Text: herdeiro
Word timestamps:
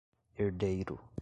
herdeiro 0.37 0.97